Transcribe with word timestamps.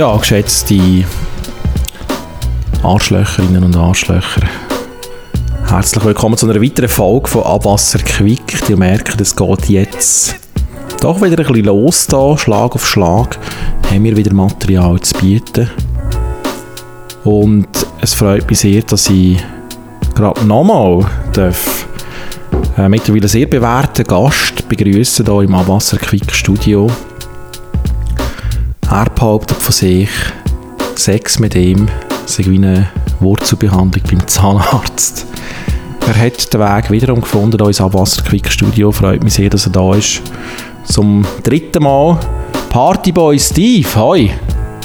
Ja, 0.00 0.16
geschätzte 0.16 1.04
Arschlöcherinnen 2.82 3.64
und 3.64 3.76
Arschlöcher. 3.76 4.48
Herzlich 5.68 6.02
willkommen 6.02 6.38
zu 6.38 6.48
einer 6.48 6.62
weiteren 6.62 6.88
Folge 6.88 7.28
von 7.28 7.42
Abwasser 7.42 7.98
Quick. 7.98 8.70
Ihr 8.70 8.78
merkt, 8.78 9.20
es 9.20 9.36
geht 9.36 9.68
jetzt 9.68 10.36
doch 11.02 11.20
wieder 11.20 11.38
ein 11.38 11.44
bisschen 11.44 11.66
los 11.66 12.06
da, 12.06 12.38
Schlag 12.38 12.74
auf 12.74 12.88
Schlag. 12.88 13.38
Haben 13.90 14.04
wir 14.04 14.16
wieder 14.16 14.32
Material 14.32 14.98
zu 15.00 15.18
bieten. 15.18 15.68
Und 17.24 17.68
es 18.00 18.14
freut 18.14 18.48
mich 18.48 18.60
sehr, 18.60 18.80
dass 18.80 19.10
ich 19.10 19.36
gerade 20.14 20.46
nochmal 20.46 21.04
darf 21.34 21.86
äh, 22.78 22.88
mittlerweile 22.88 23.28
sehr 23.28 23.44
bewährten 23.44 24.06
Gast 24.06 24.66
begrüßen 24.66 25.26
hier 25.26 25.42
im 25.42 25.54
Abwasser 25.54 25.98
Quick 25.98 26.32
Studio. 26.32 26.90
Er 28.90 29.04
behauptet 29.04 29.58
von 29.58 29.72
sich, 29.72 30.08
Sex 30.96 31.38
mit 31.38 31.54
ihm 31.54 31.86
sei 32.26 32.44
wie 32.46 32.56
eine 32.56 32.88
Wurzelbehandlung 33.20 34.02
beim 34.10 34.26
Zahnarzt. 34.26 35.26
Er 36.08 36.26
hat 36.26 36.52
den 36.52 36.60
Weg 36.60 36.90
wiederum 36.90 37.20
gefunden 37.20 37.56
hier 37.56 37.68
ins 37.68 37.80
Abwasserquick 37.80 38.50
Studio. 38.50 38.90
Freut 38.90 39.22
mich 39.22 39.34
sehr, 39.34 39.48
dass 39.48 39.66
er 39.66 39.72
da 39.72 39.94
ist. 39.94 40.22
Zum 40.84 41.24
dritten 41.44 41.84
Mal 41.84 42.18
Partyboy 42.70 43.38
Steve. 43.38 43.86
Hoi. 43.94 44.30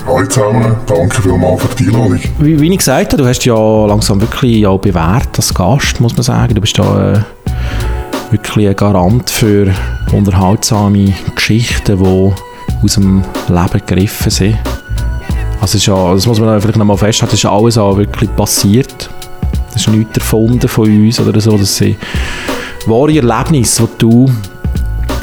Hallo 0.06 0.28
zusammen, 0.28 0.76
danke 0.86 1.22
vielmals 1.24 1.64
für 1.64 1.76
die 1.76 1.88
Einladung. 1.88 2.20
Wie, 2.38 2.62
wie 2.62 2.72
ich 2.72 2.78
gesagt 2.78 3.14
habe, 3.14 3.24
du 3.24 3.28
hast 3.28 3.44
ja 3.44 3.86
langsam 3.88 4.22
wirklich 4.22 4.58
ja 4.58 4.78
bewährt 4.78 5.36
als 5.36 5.52
Gast, 5.52 6.00
muss 6.00 6.16
man 6.16 6.22
sagen. 6.22 6.54
Du 6.54 6.62
bist 6.62 6.78
da 6.78 7.14
äh, 7.14 7.22
wirklich 8.30 8.68
ein 8.68 8.76
Garant 8.76 9.32
für 9.32 9.74
unterhaltsame 10.12 11.12
Geschichten, 11.34 11.98
die 11.98 12.34
aus 12.84 12.96
dem 12.96 13.24
Leben 13.48 13.86
gegriffen 13.86 14.30
sind. 14.30 14.58
Also 15.62 15.78
ist 15.78 15.86
ja, 15.86 16.14
das 16.14 16.28
muss 16.28 16.40
man 16.40 16.60
vielleicht 16.62 16.78
noch 16.78 16.86
mal 16.86 16.98
festhalten, 16.98 17.32
das 17.32 17.40
ist 17.40 17.50
alles 17.50 17.78
auch 17.78 17.98
wirklich 17.98 18.34
passiert. 18.36 19.10
Das 19.74 19.82
ist 19.82 19.90
nichts 19.90 20.18
erfunden 20.18 20.68
von 20.68 20.86
uns 20.86 21.20
oder 21.20 21.40
so. 21.42 21.58
Das 21.58 21.76
sind 21.76 21.98
wahre 22.86 23.16
Erlebnisse, 23.16 23.88
die 23.94 23.98
du, 23.98 24.26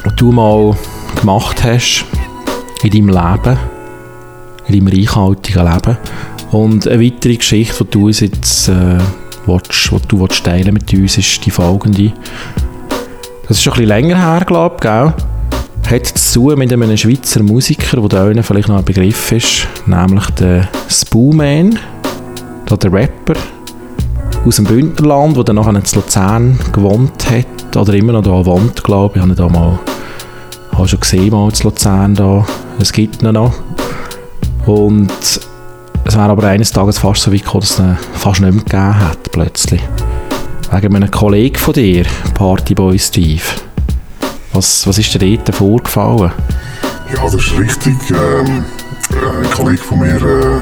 die 0.05 0.17
du 0.17 0.33
mal 0.33 0.77
gemacht 1.21 1.63
hast 1.65 2.05
in 2.83 2.91
deinem 2.91 3.09
Leben, 3.09 3.59
in 4.67 4.85
deinem 4.85 4.89
reichhaltigen 4.89 5.65
Leben. 5.65 5.97
Und 6.51 6.87
eine 6.87 7.03
weitere 7.03 7.37
Geschichte, 7.37 7.85
die 7.85 7.91
du 7.91 8.07
uns 8.07 8.21
jetzt 8.21 8.69
äh, 8.69 8.99
willst, 9.47 9.91
die 9.91 10.09
du 10.09 10.21
willst 10.21 10.45
teilen 10.45 10.75
mit 10.75 10.93
uns, 10.93 11.17
ist 11.17 11.47
die 11.47 11.51
folgende. 11.51 12.13
Das 13.49 13.57
ist 13.57 13.63
schon 13.63 13.73
ein 13.75 13.77
bisschen 13.77 13.89
länger 13.89 14.19
her, 14.19 14.45
glaube 14.45 14.77
ich, 14.77 14.83
gell? 14.83 15.15
Hat 15.93 16.07
zu 16.07 16.45
mit 16.57 16.73
einem 16.73 16.97
Schweizer 16.97 17.43
Musiker, 17.43 18.01
der 18.09 18.25
euch 18.25 18.47
vielleicht 18.47 18.69
noch 18.69 18.79
ein 18.79 18.85
Begriff 18.85 19.31
ist, 19.31 19.69
nämlich 19.85 20.25
der 20.31 20.67
Spooman, 20.89 21.79
der 22.67 22.93
Rapper 22.93 23.35
aus 24.47 24.57
dem 24.57 24.65
Bündnerland, 24.65 25.37
der 25.37 25.45
dann 25.45 25.57
nachher 25.57 25.75
in 25.75 25.83
Luzern 25.95 26.59
gewohnt 26.73 27.31
hat, 27.31 27.77
oder 27.77 27.93
immer 27.93 28.15
noch 28.15 28.23
da 28.23 28.47
wohnt, 28.47 28.83
glaube 28.83 29.11
ich. 29.11 29.17
Ich 29.17 29.23
habe 29.23 29.33
ihn 29.33 29.37
da 29.37 29.49
mal 29.51 29.79
habe 30.73 30.89
schon 30.89 31.01
gesehen, 31.01 31.31
mal 31.31 31.51
in 31.51 31.63
Luzern 31.63 32.15
da. 32.15 32.47
Es 32.79 32.91
gibt 32.91 33.23
ihn 33.23 33.33
noch. 33.33 33.53
Und 34.65 35.13
es 35.13 36.17
wäre 36.17 36.31
aber 36.31 36.45
eines 36.45 36.71
Tages 36.71 37.01
fast 37.01 37.21
so 37.21 37.33
weit 37.35 37.45
gekommen, 37.45 37.61
dass 37.61 37.73
es 37.73 37.81
ihn 37.81 37.99
fast 38.15 38.41
nicht 38.41 38.55
mehr 38.55 38.65
gegeben 38.65 38.99
hat, 38.99 39.31
plötzlich. 39.31 39.83
Wegen 40.71 40.97
einem 40.97 41.11
Kollegen 41.11 41.57
von 41.57 41.75
dir, 41.75 42.07
Partyboy 42.33 42.99
Steve. 42.99 43.43
Was, 44.53 44.87
was 44.87 44.99
ist 44.99 45.15
dir 45.15 45.39
dort 45.39 45.55
vorgefallen? 45.55 46.31
Ja, 47.15 47.23
das 47.25 47.35
ist 47.35 47.59
richtig. 47.59 47.95
Ähm, 48.11 48.65
ein 49.11 49.51
Kollege 49.51 49.83
von 49.83 50.01
mir 50.01 50.17
äh, 50.17 50.61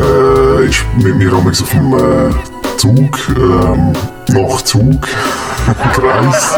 äh, 0.00 0.68
ist 0.68 0.84
mit 0.96 1.16
mir 1.16 1.32
auf 1.32 1.44
dem 1.44 1.92
äh, 1.94 2.30
Zug, 2.76 3.18
ähm, 3.36 3.92
nach 4.28 4.62
Zug, 4.62 5.00
Kreis. 5.92 6.54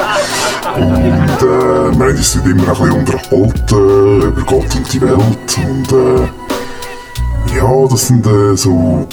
Und 0.77 1.43
äh, 1.43 1.43
wir 1.43 2.07
haben 2.07 2.17
uns 2.17 2.35
immer 2.37 2.49
ein 2.49 2.57
bisschen 2.57 2.93
unterhalten 2.93 4.23
über 4.23 4.43
Gott 4.47 4.75
und 4.75 4.93
die 4.93 5.01
Welt. 5.01 5.59
Und 5.59 5.93
äh, 5.93 7.57
ja, 7.57 7.87
das 7.91 8.07
sind 8.07 8.27
äh, 8.27 8.57
so 8.57 9.07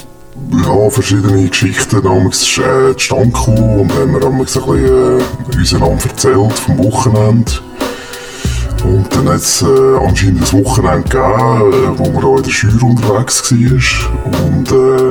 ja, 0.52 0.90
verschiedene 0.90 1.48
Geschichten 1.48 2.02
damals 2.02 2.58
äh, 2.58 2.96
zustande 2.96 3.28
gekommen 3.28 3.82
und 3.82 3.94
haben 3.94 4.14
wir 4.14 4.20
damals 4.20 4.58
ein 4.58 4.64
bisschen 4.64 5.20
äh, 5.20 5.58
useinander 5.60 6.06
erzählt 6.06 6.54
vom 6.54 6.78
Wochenende. 6.80 7.52
Und 8.84 9.14
dann 9.14 9.30
hat 9.30 9.42
es 9.42 9.62
äh, 9.62 9.98
anscheinend 10.08 10.54
ein 10.54 10.64
Wochenende 10.64 11.10
gegeben, 11.10 11.74
äh, 11.74 12.00
wo 12.00 12.10
man 12.12 12.24
auch 12.24 12.38
in 12.38 12.44
der 12.44 12.52
Schür 12.52 12.84
unterwegs 12.84 13.52
war. 13.52 14.48
Und 14.48 14.72
äh, 14.72 15.10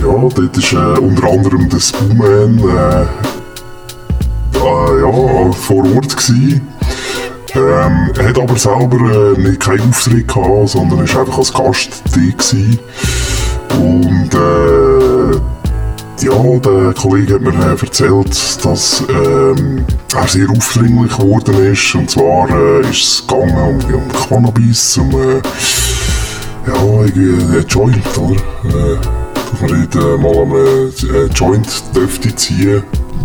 ja, 0.00 0.12
dort 0.12 0.38
war 0.38 0.96
äh, 0.96 1.00
unter 1.00 1.30
anderem 1.30 1.68
der 1.68 1.80
Spoonman 1.80 2.58
äh, 2.58 3.02
äh, 4.58 5.00
ja, 5.00 5.52
vor 5.52 5.84
Ort. 5.94 6.16
Gewesen. 6.16 6.68
Ähm, 7.54 8.10
er 8.16 8.28
hat 8.28 8.38
aber 8.38 8.56
selber 8.56 9.36
äh, 9.36 9.40
nicht 9.40 9.60
keinen 9.60 9.88
Auftritt 9.88 10.28
gehabt, 10.28 10.68
sondern 10.68 10.98
war 10.98 11.20
einfach 11.20 11.38
als 11.38 11.52
Gast 11.52 12.02
da. 12.12 12.20
Gewesen. 12.20 12.78
Und 13.76 14.34
äh, 14.34 15.36
ja, 16.24 16.58
der 16.58 16.94
Kollege 16.94 17.34
hat 17.34 17.40
mir 17.42 17.54
äh, 17.54 17.80
erzählt, 17.80 18.64
dass 18.64 19.04
ähm, 19.08 19.84
er 20.14 20.28
sehr 20.28 20.50
aufdringlich 20.50 21.16
geworden 21.16 21.72
ist. 21.72 21.94
Und 21.94 22.10
zwar 22.10 22.48
äh, 22.50 22.80
ist 22.82 23.02
es 23.02 23.26
gegangen 23.26 23.80
um, 23.84 23.94
um 23.94 24.08
Cannabis, 24.28 24.98
um 24.98 25.10
äh, 25.10 25.42
ja, 26.66 27.04
irgendwie 27.04 27.56
ein 27.56 27.66
Joint, 27.68 28.18
oder? 28.18 28.34
Äh, 28.34 28.98
dass 29.50 29.60
man 29.60 29.88
dort 29.90 30.04
äh, 30.04 30.16
mal 30.18 30.42
einen 30.42 30.92
äh, 31.14 31.32
Joint 31.34 31.82
dürfte 31.94 32.34
ziehen. 32.34 32.82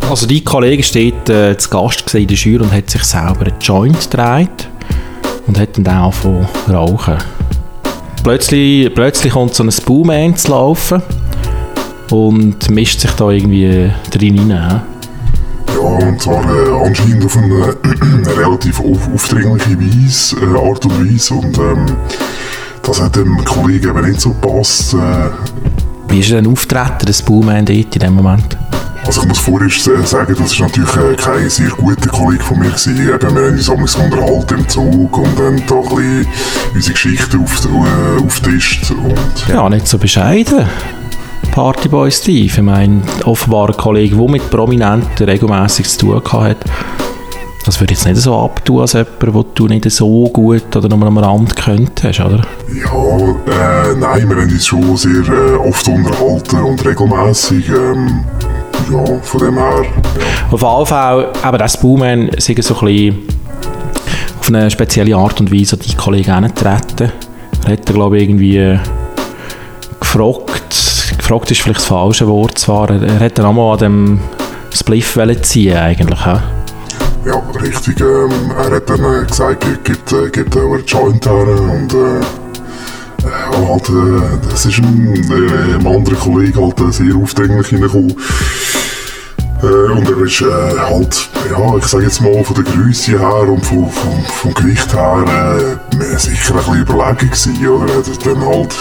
Also 0.10 0.26
dein 0.26 0.44
Kollege 0.44 0.84
steht 0.84 1.30
äh, 1.30 1.58
zu 1.58 1.70
Gast 1.70 2.14
in 2.14 2.28
der 2.28 2.38
Jury 2.38 2.64
und 2.64 2.72
hat 2.72 2.90
sich 2.90 3.04
selber 3.04 3.48
einen 3.48 3.60
Joint 3.60 4.10
gedreht 4.10 4.70
und 5.48 5.60
hat 5.60 5.78
dann 5.78 5.88
auch 5.88 6.14
von 6.14 6.46
rauchen 6.70 7.18
plötzlich, 8.24 8.94
plötzlich 8.94 9.34
kommt 9.34 9.54
so 9.54 9.64
ein 9.64 9.70
Boom 9.86 10.36
zu 10.36 10.52
laufen 10.52 11.02
und 12.10 12.70
mischt 12.70 13.02
sich 13.02 13.12
da 13.12 13.30
irgendwie 13.30 13.92
drin 14.10 14.38
hinein. 14.38 14.82
Ja, 15.68 15.80
und 15.80 16.22
zwar 16.22 16.44
äh, 16.44 16.86
anscheinend 16.86 17.26
auf 17.26 17.38
eine, 17.38 17.76
eine 18.02 18.38
relativ 18.38 18.80
auf, 18.80 19.14
aufdringliche 19.14 19.80
Weise, 19.80 20.36
äh, 20.38 20.70
Art 20.70 20.86
und 20.86 21.00
Weise. 21.00 21.34
Und 21.34 21.58
ähm, 21.58 21.86
das 22.82 23.02
hat 23.02 23.16
dem 23.16 23.44
Kollegen 23.44 23.90
eben 23.90 24.08
nicht 24.08 24.22
so 24.22 24.30
gepasst. 24.30 24.94
Äh, 24.94 25.30
Wie 26.08 26.20
ist 26.20 26.32
denn 26.32 26.48
auftreten, 26.48 27.06
das 27.06 27.22
Bowman 27.22 27.66
dort 27.66 27.96
in 27.96 28.00
dem 28.00 28.14
Moment? 28.14 28.58
Also 29.06 29.22
ich 29.22 29.28
muss 29.28 29.40
vorher 29.40 29.70
sagen, 29.70 30.36
das 30.40 30.60
war 30.60 30.68
natürlich 30.68 30.96
äh, 30.96 31.16
kein 31.16 31.50
sehr 31.50 31.70
guter 31.70 32.10
Kollege 32.10 32.44
von 32.44 32.60
mir. 32.60 32.70
Gewesen. 32.70 32.98
Eben, 32.98 33.36
wir 33.36 33.44
haben 33.44 33.54
uns 33.54 33.66
damals 33.66 33.96
unterhalten 33.96 34.60
im 34.60 34.70
Zug 34.70 35.18
und 35.18 35.40
dann 35.40 35.62
da 35.68 35.76
ein 35.76 35.84
bisschen 35.84 36.28
unsere 36.74 36.94
Geschichte 36.94 37.38
auf, 37.38 37.66
äh, 37.66 38.26
auftischt. 38.26 38.92
Und 38.92 39.48
ja, 39.50 39.70
nicht 39.70 39.88
so 39.88 39.98
bescheiden. 39.98 40.66
Partyboy 41.52 42.10
Steve, 42.12 42.46
ich 42.46 42.62
meine, 42.62 43.02
offenbar 43.26 43.70
ein 43.70 43.78
Kollege, 43.78 44.16
der 44.16 44.28
mit 44.28 44.50
Prominenten 44.50 45.30
regelmäßig 45.30 45.88
zu 45.88 46.20
tun 46.20 46.42
hat. 46.42 46.58
Das 47.66 47.80
würde 47.80 47.94
jetzt 47.94 48.06
nicht 48.06 48.18
so 48.18 48.38
abtun 48.40 48.82
als 48.82 48.94
jemand, 48.94 49.22
den 49.22 49.46
du 49.56 49.68
nicht 49.68 49.90
so 49.92 50.28
gut 50.30 50.76
oder 50.76 50.90
nur 50.90 51.08
am 51.08 51.18
Rand 51.18 51.56
könntest, 51.56 52.20
oder? 52.20 52.42
Ja, 52.74 53.92
äh, 53.92 53.96
nein, 53.96 54.30
wir 54.30 54.36
haben 54.36 54.52
uns 54.52 54.66
schon 54.66 54.98
sehr 54.98 55.24
äh, 55.30 55.56
oft 55.58 55.88
unterhalten 55.88 56.58
und 56.58 56.86
regelmäßig. 56.86 57.70
Ähm, 57.70 58.26
ja, 58.92 59.20
von 59.22 59.40
dem 59.40 59.58
her. 59.58 59.86
Auf 60.52 60.62
jeden 60.62 60.86
Fall, 60.86 61.28
aber 61.42 61.58
das 61.58 61.80
Bowman 61.80 62.30
sind 62.38 62.64
so 62.64 62.76
ein 62.80 62.86
bisschen 62.86 63.28
auf 64.40 64.50
eine 64.50 64.70
spezielle 64.70 65.16
Art 65.16 65.40
und 65.40 65.52
Weise 65.52 65.78
die 65.78 65.96
Kollegen 65.96 66.26
herangetreten. 66.26 67.12
Er 67.66 67.72
hat, 67.74 67.86
glaube 67.86 68.18
ich, 68.18 68.24
irgendwie 68.24 68.80
gefragt, 70.00 71.16
gefragt 71.18 71.52
ist 71.52 71.62
vielleicht 71.62 71.80
das 71.80 71.88
falsche 71.88 72.28
Wort 72.28 72.58
zwar, 72.58 72.90
er 72.90 73.20
hat 73.20 73.38
dann 73.38 73.46
einmal 73.46 73.74
an 73.74 73.80
dem 73.80 74.20
Spliff 74.74 75.18
ziehen 75.44 75.78
eigentlich, 75.78 76.26
he? 76.26 76.38
Ja, 77.26 77.42
richtig. 77.62 78.02
Ähm, 78.02 78.52
er 78.58 78.76
hat 78.76 78.90
dann 78.90 79.00
äh, 79.00 79.26
gesagt, 79.26 79.66
gibt, 79.86 80.12
äh, 80.12 80.30
gibt 80.30 80.56
äh, 80.56 80.60
einen 80.60 80.86
Joint 80.86 81.26
her 81.26 81.48
und 81.48 81.94
äh, 81.94 82.20
ja, 83.24 83.68
halt, 83.70 83.90
äh, 83.90 84.50
das 84.50 84.66
ist 84.66 84.80
ein, 84.80 85.16
äh, 85.32 85.76
ein 85.76 85.88
anderer 85.88 86.16
Kollege 86.18 86.62
halt 86.62 86.82
äh, 86.82 86.92
sehr 86.92 87.16
aufdringlich 87.16 87.72
reingekommen. 87.72 88.14
Äh, 89.64 89.92
und 89.92 90.10
er 90.10 90.18
ist 90.26 90.42
äh, 90.42 90.78
halt, 90.78 91.30
ja, 91.50 91.78
ich 91.78 91.86
sage 91.86 92.04
jetzt 92.04 92.22
mal 92.22 92.44
von 92.44 92.56
der 92.56 92.66
Größe 92.66 93.18
her 93.18 93.48
und 93.48 93.66
vom, 93.66 93.90
vom, 93.90 94.24
vom 94.26 94.54
Gewicht 94.54 94.94
her 94.94 95.24
äh, 95.26 96.18
sicher 96.18 96.56
ein 96.56 96.58
bisschen 96.58 96.82
überlegen 96.82 97.30
gewesen, 97.30 97.68
oder? 97.68 97.94
Er 97.94 98.34
dann 98.34 98.46
halt, 98.46 98.76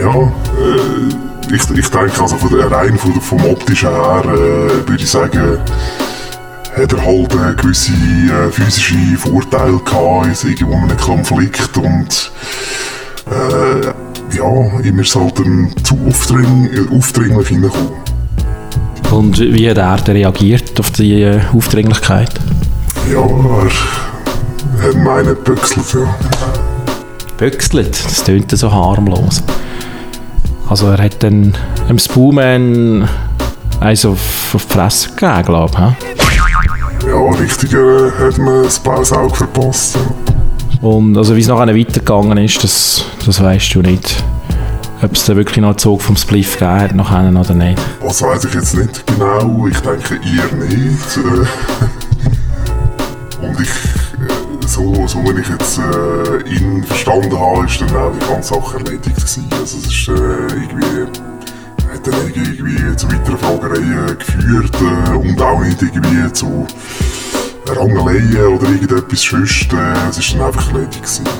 ja, 0.00 0.14
äh, 0.16 1.54
ich, 1.54 1.78
ich 1.78 1.90
denke 1.90 2.22
also 2.22 2.36
von 2.36 2.56
der, 2.56 2.70
rein 2.70 2.96
von, 2.96 3.20
vom 3.20 3.44
optischen 3.44 3.90
her 3.90 4.22
äh, 4.24 4.88
würde 4.88 5.02
ich 5.02 5.10
sagen, 5.10 5.58
hat 6.74 6.92
er 6.92 7.04
halt 7.04 7.34
äh, 7.34 7.54
gewisse 7.60 7.92
äh, 7.92 8.50
physische 8.50 8.96
Vorteile 9.18 9.78
gehabt 9.78 10.42
in 10.42 10.50
irgendwo 10.50 10.74
einem 10.74 10.96
Konflikt 10.96 11.76
und 11.76 12.32
äh, 13.30 13.86
ja, 14.36 14.80
ihm 14.82 14.98
ist 15.00 15.14
halt 15.14 15.38
dann 15.38 15.70
zu 15.84 15.98
aufdring 16.08 16.70
aufdringlich 16.90 17.48
hineingekommen. 17.48 18.11
Und 19.12 19.38
wie 19.38 19.68
hat 19.68 19.76
er 19.76 20.14
reagiert 20.14 20.80
auf 20.80 20.90
die 20.90 21.22
äh, 21.22 21.40
Aufdringlichkeit? 21.54 22.30
Ja, 23.12 23.20
er 23.20 24.88
hat 24.88 24.96
meinen 24.96 25.36
gebüchselt, 25.44 25.94
ja. 25.94 26.14
Böxelt, 27.36 28.04
das 28.04 28.24
tönt 28.24 28.50
so 28.50 28.72
harmlos. 28.72 29.42
Also 30.68 30.88
er 30.88 31.04
hat 31.04 31.22
dann 31.22 31.54
dem 31.90 31.98
Spooman 31.98 33.06
eins 33.80 34.06
auf, 34.06 34.54
auf 34.54 34.64
die 34.64 34.72
Fresse 34.72 35.10
gegeben, 35.10 35.44
glaube 35.44 35.94
ich. 36.00 37.06
Ja, 37.06 37.30
richtig, 37.38 37.74
er 37.74 38.12
hat 38.18 38.38
mir 38.38 38.62
das 38.62 38.78
blaues 38.78 39.12
Auge 39.12 39.34
verpasst. 39.34 39.96
Ja. 39.96 40.88
Und 40.88 41.18
also 41.18 41.36
wie 41.36 41.40
es 41.40 41.48
nachher 41.48 41.76
weitergegangen 41.76 42.38
ist, 42.38 42.64
das, 42.64 43.04
das 43.26 43.42
weißt 43.42 43.74
du 43.74 43.82
nicht. 43.82 44.24
Ob 45.02 45.12
es 45.14 45.24
da 45.24 45.34
wirklich 45.34 45.58
noch 45.58 45.76
Zug 45.76 46.00
vom 46.00 46.16
Spliff 46.16 46.52
gegeben 46.52 46.80
hat 46.80 46.94
nachher 46.94 47.28
oder 47.28 47.54
nicht. 47.54 47.82
Das 48.00 48.22
weiß 48.22 48.44
ich 48.44 48.54
jetzt 48.54 48.76
nicht 48.76 49.04
genau, 49.04 49.66
ich 49.66 49.80
denke 49.80 50.14
eher 50.14 50.52
nicht. 50.64 51.16
Und 53.42 53.60
ich, 53.60 53.68
äh, 53.68 54.64
so, 54.64 55.04
so 55.08 55.18
wie 55.24 55.40
ich 55.40 55.48
jetzt 55.48 55.78
äh, 55.78 56.38
ihn 56.54 56.84
verstanden 56.84 57.36
habe, 57.36 57.66
ist 57.66 57.80
dann 57.80 57.96
auch 57.96 58.12
die 58.12 58.24
ganze 58.28 58.54
Sache 58.54 58.76
erledigt 58.78 59.16
gewesen. 59.16 59.48
Also 59.50 59.78
es 59.78 59.86
ist 59.86 60.06
äh, 60.08 60.12
irgendwie, 60.12 61.08
hat 61.92 62.06
dann 62.06 62.14
irgendwie 62.32 62.96
zu 62.96 63.08
weiteren 63.08 63.38
Fragereien 63.38 64.16
geführt 64.16 64.76
äh, 64.80 65.10
und 65.16 65.42
auch 65.42 65.60
nicht 65.64 65.82
irgendwie 65.82 66.32
zu 66.32 66.64
Rangeleien 67.66 68.46
oder 68.46 68.68
irgendetwas 68.68 69.20
sonst. 69.20 69.72
Äh, 69.72 69.94
es 70.08 70.18
ist 70.18 70.34
dann 70.34 70.42
einfach 70.42 70.72
erledigt 70.72 71.02
gewesen, 71.02 71.24
ja. 71.26 71.32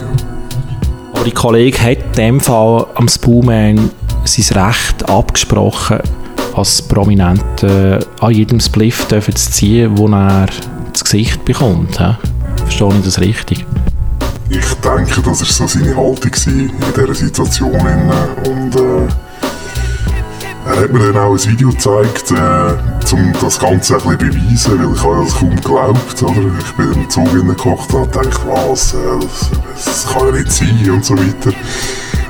Aber 1.22 1.30
die 1.30 1.36
Kollege 1.36 1.80
hat 1.80 1.98
in 1.98 2.12
dem 2.14 2.40
Fall 2.40 2.84
am 2.96 3.06
Spooman 3.06 3.92
sein 4.24 4.58
Recht 4.58 5.08
abgesprochen, 5.08 6.00
als 6.56 6.82
Prominente 6.82 8.04
an 8.18 8.32
jedem 8.32 8.58
Spliff 8.58 9.06
zu 9.06 9.20
ziehen, 9.30 9.96
wo 9.96 10.08
er 10.08 10.46
das 10.92 11.04
Gesicht 11.04 11.44
bekommt. 11.44 12.00
He? 12.00 12.16
Verstehe 12.64 12.88
ich 12.88 13.04
das 13.04 13.20
richtig? 13.20 13.64
Ich 14.48 14.74
denke, 14.80 15.22
das 15.22 15.26
war 15.26 15.34
so 15.34 15.66
seine 15.68 15.96
Haltung 15.96 16.32
in 16.46 16.72
dieser 16.92 17.14
Situation. 17.14 17.72
Und 18.44 18.74
äh, 18.74 19.06
er 20.66 20.76
hat 20.76 20.92
mir 20.92 21.12
dann 21.12 21.18
auch 21.18 21.34
ein 21.34 21.50
Video 21.52 21.70
gezeigt, 21.70 22.32
äh, 22.32 23.01
um 23.12 23.32
das 23.40 23.58
Ganze 23.58 23.96
ein 23.96 24.18
bisschen 24.18 24.18
beweisen, 24.18 24.78
weil 24.78 24.94
ich 24.94 25.02
habe 25.02 25.24
das 25.24 25.34
kaum 25.34 25.56
geglaubt. 25.56 26.22
Oder? 26.22 26.58
Ich 26.58 26.72
bin 26.72 26.92
im 26.92 27.10
Zug 27.10 27.28
hineingekocht 27.28 27.92
und 27.94 28.14
dachte, 28.14 28.30
was, 28.46 28.94
äh, 28.94 28.96
das, 29.20 29.50
das, 29.84 30.06
kann 30.12 30.26
ja 30.26 30.32
nicht 30.32 30.52
sein 30.52 30.90
und 30.90 31.04
so 31.04 31.14
weiter. 31.14 31.52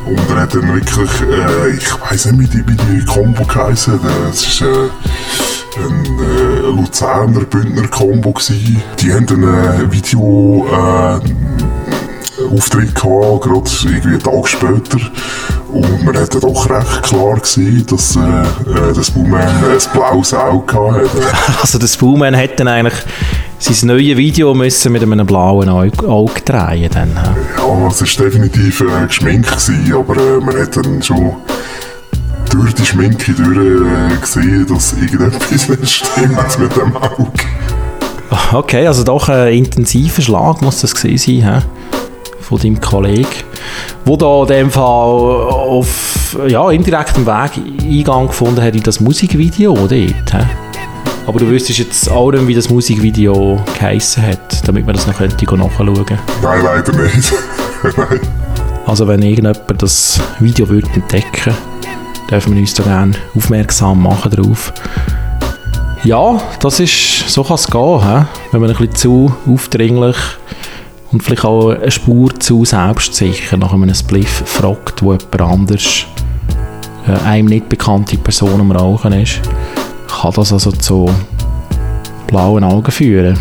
Und 0.05 0.31
er 0.31 0.43
hat 0.43 0.55
dann 0.55 0.75
wirklich, 0.75 1.11
äh, 1.23 1.77
ich 1.77 2.01
weiß 2.01 2.33
nicht, 2.33 2.55
wie 2.55 2.77
die, 2.77 3.05
Combo 3.07 3.45
geheißen, 3.45 4.01
das 4.03 4.47
ist 4.47 4.61
äh, 4.63 4.89
ein 5.79 6.05
äh, 6.21 6.61
Luzerner 6.61 7.45
Bündner 7.45 7.89
Combo 7.89 8.33
gewesen. 8.33 8.83
Die 9.01 9.13
haben 9.13 9.27
dann 9.27 9.45
ein 9.45 9.93
Video 9.93 10.67
äh, 10.71 11.21
Auftritt 12.55 12.95
gehabt, 12.95 13.43
gerade 13.43 13.71
irgendwie 13.85 14.09
einen 14.09 14.23
Tag 14.23 14.49
später. 14.49 14.99
Und 15.73 16.05
man 16.05 16.17
hat 16.17 16.35
doch 16.35 16.69
recht 16.71 17.03
klar 17.03 17.41
gesehen, 17.41 17.85
dass 17.89 18.17
äh, 18.17 18.21
äh 18.21 18.93
das 18.95 19.11
Bowman 19.11 19.41
ein 19.41 19.93
blaues 19.93 20.35
Auge 20.35 20.75
hatte. 20.75 21.09
Also 21.61 21.79
das 21.79 21.97
Bowman 21.97 22.37
hat 22.37 22.61
dann 22.61 22.69
eigentlich 22.69 23.03
sein 23.59 23.89
neues 23.89 24.17
Video 24.17 24.55
müssen 24.55 24.93
mit 24.93 25.03
einem 25.03 25.27
blauen 25.27 25.69
Auge, 25.69 26.07
Auge 26.07 26.41
drehen 26.45 26.91
dann. 26.93 27.15
Ja, 27.15 27.89
es 27.89 28.01
war 28.01 28.25
definitiv 28.27 28.81
äh, 28.81 29.07
geschminkt, 29.07 29.51
gewesen, 29.51 29.95
aber 29.95 30.17
äh, 30.17 30.41
man 30.41 30.61
hat 30.61 30.77
dann 30.77 31.03
schon 31.03 31.37
durch 32.51 32.75
die 32.75 32.85
Schminke 32.85 33.33
durch 33.33 33.87
äh, 33.87 34.21
gesehen, 34.21 34.67
dass 34.67 34.93
irgendetwas 34.93 35.69
nicht 35.69 35.89
stimmt 35.89 36.59
mit 36.59 36.77
dem 36.77 36.97
Auge. 36.97 37.33
Okay, 38.53 38.87
also 38.87 39.05
doch 39.05 39.29
ein 39.29 39.53
intensiver 39.53 40.23
Schlag 40.23 40.61
muss 40.61 40.81
das 40.81 40.95
gewesen 40.95 41.43
sein, 41.43 41.55
he? 41.55 41.67
von 42.41 42.59
deinem 42.59 42.81
Kollegen, 42.81 43.29
wo 44.05 44.17
da 44.17 44.43
in 44.43 44.49
dem 44.49 44.71
Fall 44.71 44.83
auf 44.85 46.39
ja, 46.49 46.71
indirektem 46.71 47.27
Weg 47.27 47.51
Eingang 47.83 48.29
gefunden 48.29 48.63
hat 48.63 48.75
in 48.75 48.83
das 48.83 49.01
Musikvideo 49.01 49.75
dort. 49.75 49.91
He? 49.93 50.47
Aber 51.27 51.39
du 51.39 51.49
wüsstest 51.49 51.79
jetzt 51.79 52.11
auch 52.11 52.33
nicht, 52.33 52.47
wie 52.47 52.55
das 52.55 52.69
Musikvideo 52.69 53.61
geheissen 53.79 54.27
hat, 54.27 54.67
damit 54.67 54.87
man 54.87 54.95
das 54.95 55.07
noch 55.07 55.17
könnte 55.17 55.45
nachschauen 55.45 55.95
könnte? 55.95 56.19
Nein, 56.43 56.63
leider 56.65 56.93
nicht. 56.93 57.33
Nein. 57.97 58.21
Also 58.85 59.07
wenn 59.07 59.23
irgendjemand 59.23 59.81
das 59.81 60.21
Video 60.41 60.69
würde 60.69 60.89
entdecken 60.95 61.55
dürfen 62.33 62.55
wir 62.55 62.61
uns 62.61 62.75
da 62.75 62.83
gerne 62.83 63.13
aufmerksam 63.37 64.03
machen 64.03 64.31
darauf. 64.31 64.73
Ja, 66.03 66.43
das 66.61 66.81
ist, 66.81 67.29
so 67.29 67.45
kann 67.45 67.55
es 67.55 67.67
gehen, 67.69 68.01
he? 68.01 68.25
wenn 68.51 68.61
man 68.61 68.71
ein 68.71 68.77
bisschen 68.77 68.95
zu 68.95 69.35
aufdringlich 69.47 70.17
und 71.13 71.23
vielleicht 71.23 71.45
auch 71.45 71.71
eine 71.71 71.91
Spur 71.91 72.35
zu 72.39 72.65
selbstsicher 72.65 73.57
nach 73.57 73.73
einem 73.73 73.95
Spliff 73.95 74.43
fragt, 74.47 75.03
wo 75.03 75.13
jemand 75.13 75.41
anders, 75.41 76.07
äh, 77.07 77.27
einem 77.27 77.49
nicht 77.49 77.69
bekannte 77.69 78.17
Person 78.17 78.61
am 78.61 78.73
Rauchen 78.73 79.13
ist, 79.13 79.41
kann 80.09 80.33
das 80.35 80.53
also 80.53 80.73
zu 80.73 81.11
blauen 82.27 82.65
Augen 82.65 82.91
führen. 82.91 83.39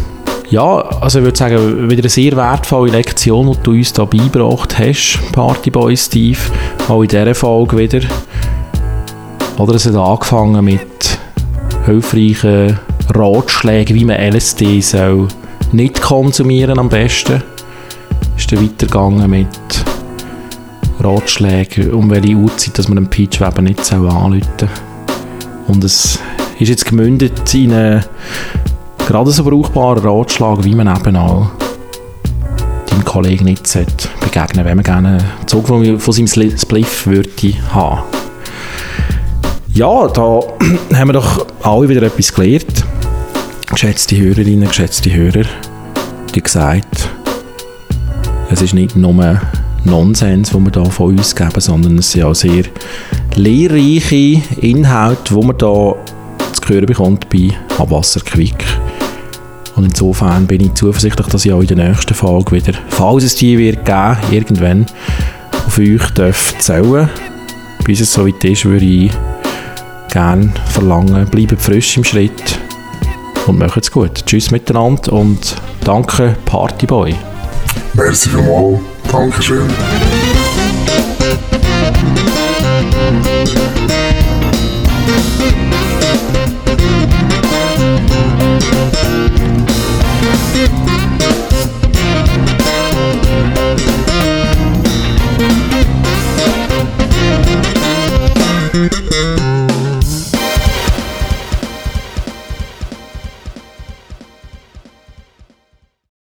Ja, 0.50 0.80
also 1.00 1.20
ich 1.20 1.26
würde 1.26 1.38
sagen, 1.38 1.90
wieder 1.90 2.02
eine 2.02 2.10
sehr 2.10 2.36
wertvolle 2.36 2.92
Lektion, 2.92 3.52
die 3.54 3.64
du 3.64 3.72
uns 3.72 3.96
hier 3.96 4.06
beigebracht 4.06 4.78
hast, 4.78 5.20
Partyboy 5.32 5.96
Steve, 5.96 6.40
auch 6.90 7.02
in 7.04 7.08
dieser 7.08 7.34
Folge 7.34 7.78
wieder. 7.78 8.02
Oder 9.58 9.76
es 9.76 9.86
hat 9.86 9.96
angefangen 9.96 10.66
mit 10.66 11.20
hilfreichen 11.86 12.78
Ratschlägen, 13.14 13.96
wie 13.96 14.04
man 14.04 14.18
LSD 14.18 14.82
soll 14.82 15.30
nicht 15.72 16.02
konsumieren 16.02 16.78
am 16.80 16.90
besten. 16.90 17.42
Ist 18.52 18.58
dann 18.58 18.70
weitergegangen 18.70 19.30
mit 19.30 19.48
Ratschlägen, 21.00 21.94
um 21.94 22.10
welche 22.10 22.36
Uhrzeit 22.36 22.78
dass 22.78 22.90
man 22.90 22.98
einen 22.98 23.10
Peachweber 23.10 23.62
nicht 23.62 23.86
soll 23.86 24.10
anrufen 24.10 24.44
soll. 24.60 24.70
Und 25.68 25.84
es 25.86 26.20
ist 26.60 26.68
jetzt 26.68 26.86
gemündet 26.86 27.54
in 27.54 27.72
einen 27.74 28.04
gerade 29.08 29.32
so 29.32 29.46
brauchbaren 29.46 30.06
Ratschlag, 30.06 30.66
wie 30.66 30.76
man 30.76 30.94
eben 30.94 31.16
auch 31.16 31.48
deinem 32.90 33.06
Kollegen 33.06 33.46
nicht 33.46 33.64
begegnen 34.20 34.34
sollte, 34.34 34.66
wenn 34.66 34.76
man 34.76 34.84
gerne 34.84 35.08
einen 35.08 35.48
Zug 35.48 35.68
von, 35.68 35.98
von 35.98 36.14
seinem 36.14 36.58
Spliff 36.58 37.08
würde 37.08 37.30
haben 37.74 38.02
ja, 39.74 40.08
da 40.10 40.42
haben 40.94 41.08
wir 41.08 41.14
doch 41.14 41.48
alle 41.64 41.88
wieder 41.88 42.02
etwas 42.02 42.34
gelernt. 42.34 42.84
Geschätzte 43.70 44.18
Hörerinnen, 44.18 44.68
geschätzte 44.68 45.14
Hörer, 45.14 45.46
die 46.36 46.44
gesagt, 46.44 47.08
es 48.52 48.62
ist 48.62 48.74
nicht 48.74 48.98
nur 48.98 49.40
Nonsens, 49.86 50.50
den 50.50 50.66
wir 50.66 50.84
hier 50.84 50.92
von 50.92 51.18
uns 51.18 51.36
geben, 51.36 51.60
sondern 51.62 51.98
es 51.98 52.12
sind 52.12 52.24
auch 52.24 52.36
sehr 52.36 52.66
lehrreiche 53.36 54.42
Inhalte, 54.60 55.34
die 55.34 55.46
man 55.46 55.56
hier 55.58 55.96
zu 56.52 56.70
hören 56.74 56.86
bekommt 56.86 57.30
bei 57.30 57.50
Abwasserquick. 57.78 58.66
Und 59.76 59.86
insofern 59.86 60.48
bin 60.48 60.62
ich 60.62 60.74
zuversichtlich, 60.74 61.28
dass 61.28 61.46
ich 61.46 61.54
auch 61.54 61.62
in 61.62 61.68
der 61.68 61.90
nächsten 61.90 62.14
Folge 62.14 62.52
wieder, 62.52 62.74
falls 62.90 63.24
es 63.24 63.36
die 63.36 63.58
wird 63.58 63.86
geben, 63.86 64.18
irgendwann 64.32 64.86
auf 65.66 65.78
euch 65.80 66.10
darf 66.12 66.54
zählen. 66.60 67.10
Bis 67.86 68.02
es 68.02 68.14
so 68.14 68.28
weit 68.28 68.44
ist, 68.44 68.66
würde 68.66 68.86
ich 68.86 69.12
gerne 70.12 70.52
verlangen. 70.66 71.26
Bleibt 71.28 71.62
frisch 71.62 71.96
im 71.98 72.04
Schritt 72.04 72.60
und 73.48 73.60
macht's 73.60 73.90
gut. 73.90 74.26
Tschüss 74.26 74.52
miteinander 74.52 75.14
und 75.14 75.56
danke 75.84 76.36
Partyboy. 76.46 77.16
Merci 77.94 78.30
für 78.30 78.42
mal. 78.42 78.80
Dankeschön. 79.12 79.68